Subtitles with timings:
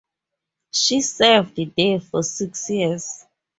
[0.71, 3.23] She served there for six years.